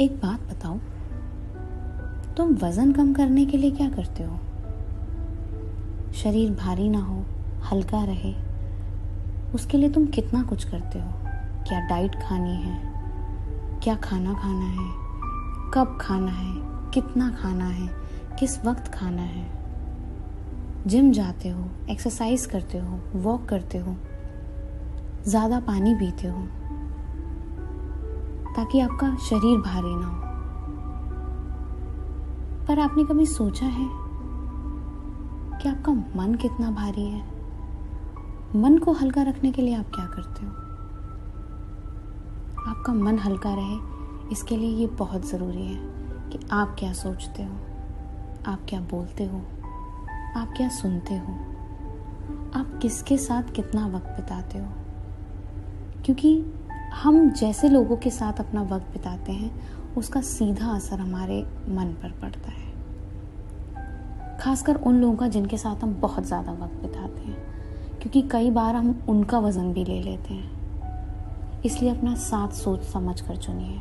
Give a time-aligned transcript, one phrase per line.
[0.00, 0.78] एक बात बताओ।
[2.36, 4.36] तुम वज़न कम करने के लिए क्या करते हो?
[6.12, 7.24] शरीर भारी ना हो,
[7.64, 8.34] हल्का रहे,
[9.54, 11.10] उसके लिए तुम कितना कुछ करते हो?
[11.64, 12.76] क्या डाइट खानी है?
[13.82, 14.88] क्या खाना खाना है?
[15.74, 16.54] कब खाना है?
[16.90, 17.88] कितना खाना है?
[18.38, 19.46] किस वक्त खाना है?
[20.86, 23.96] जिम जाते हो एक्सरसाइज करते हो वॉक करते हो,
[25.26, 26.48] ज़्यादा पानी पीते हो
[28.56, 30.20] ताकि आपका शरीर भारी ना हो।
[32.66, 33.88] पर आपने कभी सोचा है
[35.58, 37.22] कि आपका मन कितना भारी है?
[38.56, 40.52] मन को हल्का रखने के लिए आप क्या करते हो?
[42.70, 43.78] आपका मन हल्का रहे,
[44.32, 45.80] इसके लिए ये बहुत ज़रूरी है
[46.30, 47.54] कि आप क्या सोचते हो,
[48.46, 49.38] आप क्या बोलते हो,
[50.36, 51.32] आप क्या सुनते हो,
[52.60, 54.66] आप किसके साथ कितना वक्त बिताते हो?
[56.04, 56.44] क्योंकि
[56.94, 59.50] हम जैसे लोगों के साथ अपना वक्त बिताते हैं,
[59.96, 62.68] उसका सीधा असर हमारे मन पर पड़ता है।
[64.38, 67.36] खासकर उन लोगों का जिनके साथ हम बहुत ज़्यादा वक्त बिताते हैं,
[67.98, 73.20] क्योंकि कई बार हम उनका वज़न भी ले लेते हैं। इसलिए अपना साथ सोच समझ
[73.20, 73.78] कर चुनिए,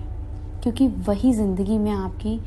[0.64, 2.40] क्योंकि वही ज़िंदगी में आपकी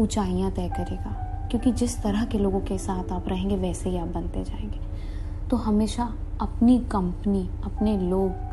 [0.00, 1.10] ऊंचाइयाँ तय करेगा,
[1.50, 4.80] क्योंकि जिस तरह के लोगों के साथ आप रहेंगे, वैसे ही आप बनते जाएँगे।
[5.48, 8.47] तो हमेशा अपनी कंपनी अपने लोग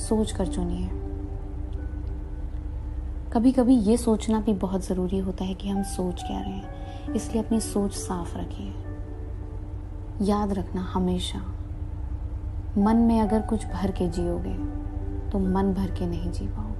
[0.00, 0.88] सोच कर चुनिए
[3.32, 7.12] कभी कभी ये सोचना भी बहुत ज़रूरी होता है कि हम सोच क्या रहे हैं।
[7.14, 8.72] इसलिए अपनी सोच साफ़ रखिए
[10.22, 11.38] याद रखना हमेशा।
[12.78, 14.54] मन में अगर कुछ भर के जियोगे
[15.30, 16.79] तो मन भर के नहीं जी पाओगे।